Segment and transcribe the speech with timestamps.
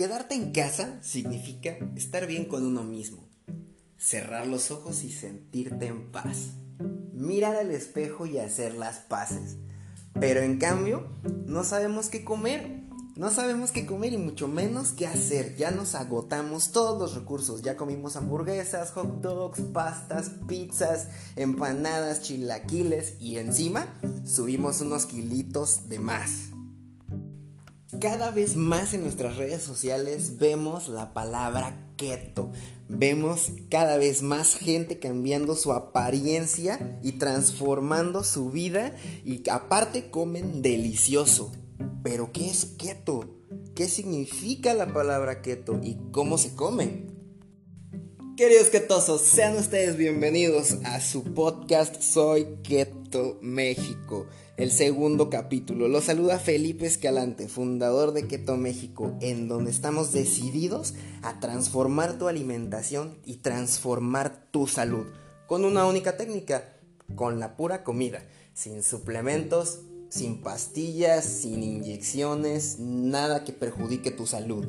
[0.00, 3.28] Quedarte en casa significa estar bien con uno mismo,
[3.98, 6.52] cerrar los ojos y sentirte en paz,
[7.12, 9.58] mirar al espejo y hacer las paces.
[10.18, 11.06] Pero en cambio,
[11.44, 12.80] no sabemos qué comer.
[13.14, 15.54] No sabemos qué comer y mucho menos qué hacer.
[15.56, 17.60] Ya nos agotamos todos los recursos.
[17.60, 25.98] Ya comimos hamburguesas, hot dogs, pastas, pizzas, empanadas, chilaquiles y encima subimos unos kilitos de
[25.98, 26.30] más.
[28.00, 32.50] Cada vez más en nuestras redes sociales vemos la palabra keto.
[32.88, 40.62] Vemos cada vez más gente cambiando su apariencia y transformando su vida y aparte comen
[40.62, 41.52] delicioso.
[42.02, 43.34] Pero ¿qué es keto?
[43.74, 47.04] ¿Qué significa la palabra keto y cómo se come?
[48.34, 54.26] Queridos ketosos, sean ustedes bienvenidos a su podcast Soy Keto México
[54.60, 55.88] el segundo capítulo.
[55.88, 62.28] Lo saluda Felipe Escalante, fundador de Keto México, en donde estamos decididos a transformar tu
[62.28, 65.06] alimentación y transformar tu salud
[65.46, 66.76] con una única técnica,
[67.14, 74.66] con la pura comida, sin suplementos, sin pastillas, sin inyecciones, nada que perjudique tu salud.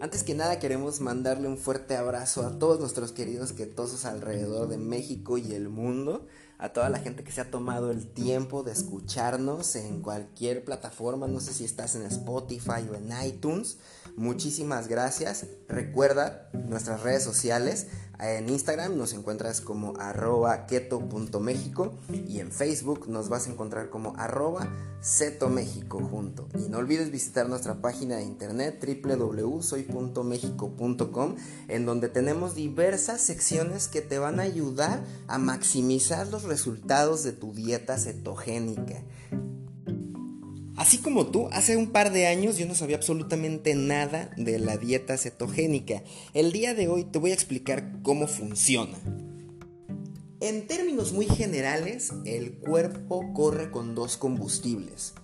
[0.00, 4.78] Antes que nada queremos mandarle un fuerte abrazo a todos nuestros queridos ketosos alrededor de
[4.78, 6.28] México y el mundo
[6.58, 11.28] a toda la gente que se ha tomado el tiempo de escucharnos en cualquier plataforma,
[11.28, 13.78] no sé si estás en Spotify o en iTunes.
[14.16, 15.46] Muchísimas gracias.
[15.68, 17.86] Recuerda nuestras redes sociales.
[18.20, 21.94] En Instagram nos encuentras como arroba keto.mexico
[22.26, 24.68] y en Facebook nos vas a encontrar como arroba
[25.00, 26.48] cetomexico junto.
[26.58, 31.36] Y no olvides visitar nuestra página de internet www.soy.mexico.com
[31.68, 37.30] en donde tenemos diversas secciones que te van a ayudar a maximizar los resultados de
[37.32, 39.00] tu dieta cetogénica.
[40.78, 44.76] Así como tú, hace un par de años yo no sabía absolutamente nada de la
[44.76, 46.04] dieta cetogénica.
[46.34, 48.96] El día de hoy te voy a explicar cómo funciona.
[50.38, 55.14] En términos muy generales, el cuerpo corre con dos combustibles.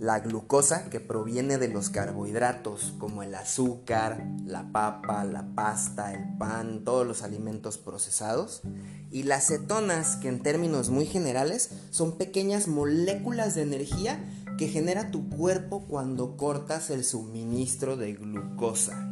[0.00, 6.36] La glucosa, que proviene de los carbohidratos, como el azúcar, la papa, la pasta, el
[6.38, 8.62] pan, todos los alimentos procesados.
[9.12, 14.18] Y las cetonas, que en términos muy generales son pequeñas moléculas de energía
[14.58, 19.08] que genera tu cuerpo cuando cortas el suministro de glucosa.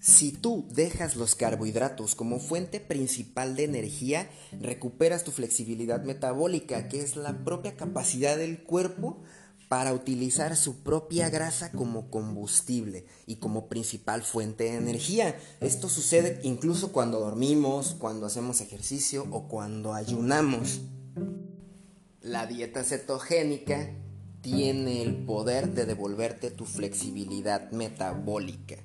[0.00, 7.00] Si tú dejas los carbohidratos como fuente principal de energía, recuperas tu flexibilidad metabólica, que
[7.00, 9.22] es la propia capacidad del cuerpo
[9.68, 15.38] para utilizar su propia grasa como combustible y como principal fuente de energía.
[15.60, 20.80] Esto sucede incluso cuando dormimos, cuando hacemos ejercicio o cuando ayunamos.
[22.22, 23.88] La dieta cetogénica
[24.42, 28.76] tiene el poder de devolverte tu flexibilidad metabólica.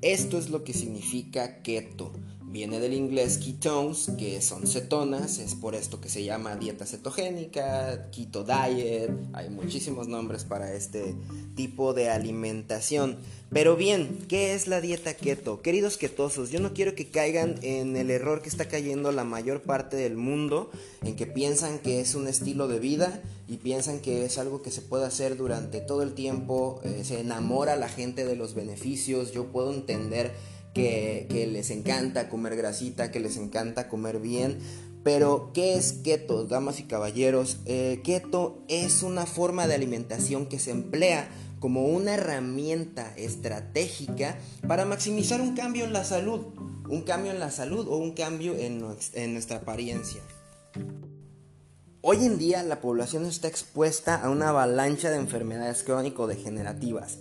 [0.00, 2.14] Esto es lo que significa keto.
[2.50, 8.10] Viene del inglés ketones, que son cetonas, es por esto que se llama dieta cetogénica,
[8.10, 11.14] keto diet, hay muchísimos nombres para este
[11.54, 13.18] tipo de alimentación.
[13.50, 15.60] Pero bien, ¿qué es la dieta keto?
[15.60, 19.60] Queridos ketosos, yo no quiero que caigan en el error que está cayendo la mayor
[19.62, 20.70] parte del mundo,
[21.02, 24.70] en que piensan que es un estilo de vida y piensan que es algo que
[24.70, 29.32] se puede hacer durante todo el tiempo, eh, se enamora la gente de los beneficios,
[29.32, 30.32] yo puedo entender
[30.78, 34.58] que, les encanta comer grasita, que les encanta comer bien.
[35.02, 37.58] Pero, ¿qué es keto, damas y caballeros?
[37.66, 41.28] Eh, keto es una forma de alimentación que se emplea
[41.60, 46.46] como una herramienta estratégica para maximizar un cambio en la salud,
[46.88, 48.78] un cambio en la salud o un cambio en
[49.32, 50.20] nuestra apariencia.
[52.00, 57.18] Hoy en día la población está expuesta a una avalancha de enfermedades crónico-degenerativas.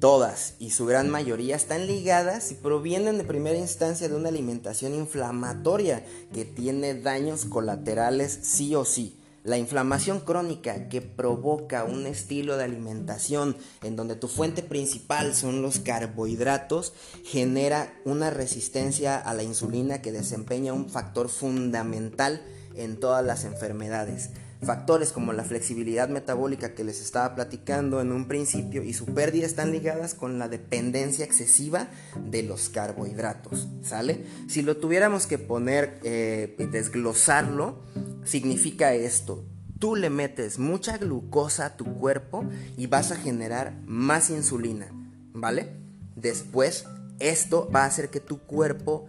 [0.00, 4.94] Todas y su gran mayoría están ligadas y provienen de primera instancia de una alimentación
[4.94, 6.02] inflamatoria
[6.32, 9.18] que tiene daños colaterales sí o sí.
[9.44, 15.60] La inflamación crónica que provoca un estilo de alimentación en donde tu fuente principal son
[15.60, 22.42] los carbohidratos genera una resistencia a la insulina que desempeña un factor fundamental
[22.74, 24.30] en todas las enfermedades.
[24.62, 29.46] Factores como la flexibilidad metabólica que les estaba platicando en un principio y su pérdida
[29.46, 31.88] están ligadas con la dependencia excesiva
[32.30, 34.26] de los carbohidratos, ¿sale?
[34.48, 37.80] Si lo tuviéramos que poner, eh, desglosarlo,
[38.24, 39.44] significa esto.
[39.78, 42.44] Tú le metes mucha glucosa a tu cuerpo
[42.76, 44.88] y vas a generar más insulina,
[45.32, 45.70] ¿vale?
[46.16, 46.84] Después,
[47.18, 49.06] esto va a hacer que tu cuerpo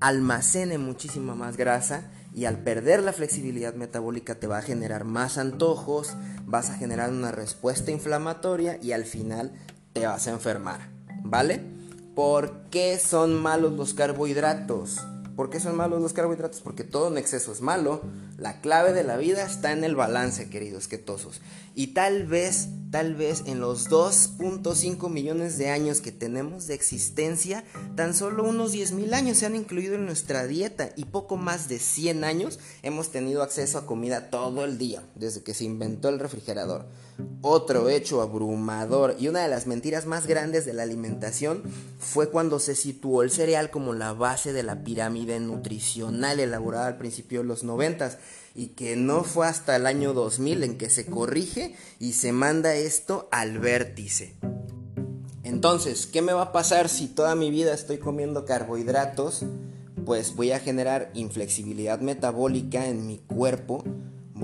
[0.00, 5.38] almacene muchísima más grasa y al perder la flexibilidad metabólica te va a generar más
[5.38, 6.14] antojos,
[6.44, 9.52] vas a generar una respuesta inflamatoria y al final
[9.92, 10.90] te vas a enfermar,
[11.22, 11.60] ¿vale?
[12.16, 15.00] ¿Por qué son malos los carbohidratos?
[15.36, 16.60] ¿Por qué son malos los carbohidratos?
[16.60, 18.00] Porque todo en exceso es malo.
[18.38, 21.40] La clave de la vida está en el balance, queridos quetosos.
[21.74, 27.64] Y tal vez, tal vez en los 2.5 millones de años que tenemos de existencia,
[27.96, 31.68] tan solo unos 10 mil años se han incluido en nuestra dieta y poco más
[31.68, 36.08] de 100 años hemos tenido acceso a comida todo el día, desde que se inventó
[36.10, 36.86] el refrigerador.
[37.42, 41.62] Otro hecho abrumador y una de las mentiras más grandes de la alimentación
[41.98, 46.98] fue cuando se situó el cereal como la base de la pirámide nutricional elaborada al
[46.98, 48.18] principio de los 90
[48.54, 52.74] y que no fue hasta el año 2000 en que se corrige y se manda
[52.74, 54.34] esto al vértice.
[55.42, 59.44] Entonces, ¿qué me va a pasar si toda mi vida estoy comiendo carbohidratos?
[60.04, 63.84] Pues voy a generar inflexibilidad metabólica en mi cuerpo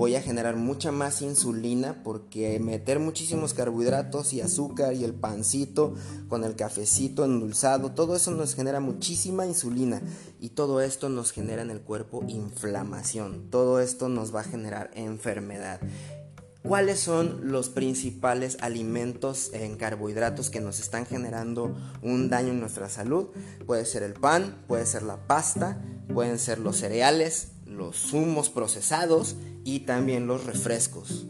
[0.01, 5.93] voy a generar mucha más insulina porque meter muchísimos carbohidratos y azúcar y el pancito
[6.27, 10.01] con el cafecito endulzado, todo eso nos genera muchísima insulina
[10.39, 14.89] y todo esto nos genera en el cuerpo inflamación, todo esto nos va a generar
[14.95, 15.79] enfermedad.
[16.63, 22.89] ¿Cuáles son los principales alimentos en carbohidratos que nos están generando un daño en nuestra
[22.89, 23.27] salud?
[23.67, 25.79] Puede ser el pan, puede ser la pasta,
[26.11, 31.25] pueden ser los cereales, los zumos procesados y también los refrescos.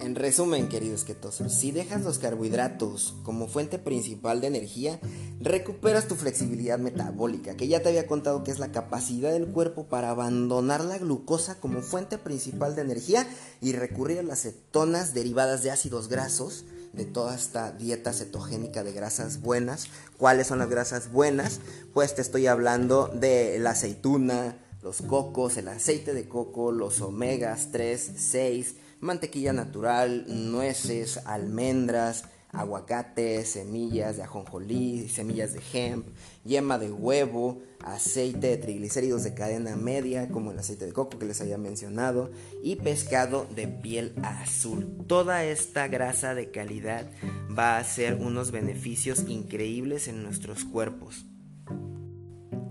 [0.00, 5.00] En resumen, queridos ketosos, si dejas los carbohidratos como fuente principal de energía,
[5.40, 9.88] recuperas tu flexibilidad metabólica, que ya te había contado que es la capacidad del cuerpo
[9.88, 13.26] para abandonar la glucosa como fuente principal de energía
[13.60, 18.92] y recurrir a las cetonas derivadas de ácidos grasos de toda esta dieta cetogénica de
[18.92, 19.88] grasas buenas.
[20.16, 21.60] ¿Cuáles son las grasas buenas?
[21.92, 27.68] Pues te estoy hablando de la aceituna, los cocos, el aceite de coco, los omegas
[27.72, 36.06] 3, 6, mantequilla natural, nueces, almendras, aguacate, semillas de ajonjolí, semillas de hemp,
[36.44, 41.26] yema de huevo, aceite de triglicéridos de cadena media, como el aceite de coco que
[41.26, 42.30] les había mencionado,
[42.62, 45.04] y pescado de piel azul.
[45.06, 47.10] Toda esta grasa de calidad
[47.56, 51.26] va a hacer unos beneficios increíbles en nuestros cuerpos.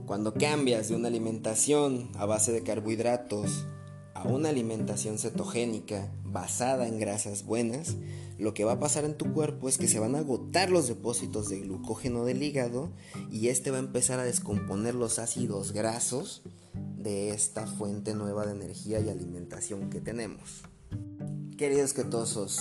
[0.06, 3.68] Cuando cambias de una alimentación a base de carbohidratos
[4.18, 7.96] a una alimentación cetogénica basada en grasas buenas,
[8.40, 10.88] lo que va a pasar en tu cuerpo es que se van a agotar los
[10.88, 12.92] depósitos de glucógeno del hígado
[13.32, 16.42] y este va a empezar a descomponer los ácidos grasos
[16.74, 20.64] de esta fuente nueva de energía y alimentación que tenemos.
[21.56, 22.60] Queridos ketosos,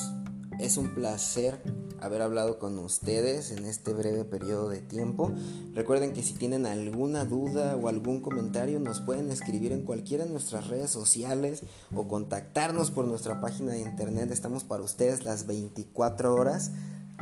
[0.58, 1.62] es un placer
[2.06, 5.32] haber hablado con ustedes en este breve periodo de tiempo.
[5.74, 10.30] Recuerden que si tienen alguna duda o algún comentario nos pueden escribir en cualquiera de
[10.30, 11.62] nuestras redes sociales
[11.94, 14.30] o contactarnos por nuestra página de internet.
[14.30, 16.70] Estamos para ustedes las 24 horas.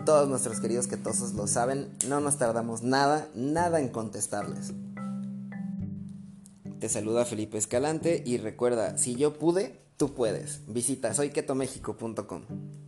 [0.05, 4.73] Todos nuestros queridos ketosos lo saben, no nos tardamos nada, nada en contestarles.
[6.79, 10.61] Te saluda Felipe Escalante y recuerda, si yo pude, tú puedes.
[10.67, 12.84] Visita soyketomexico.com.